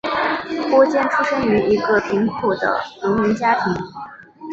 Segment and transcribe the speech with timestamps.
[0.71, 3.71] 郭坚出生于一个贫苦的农民家庭。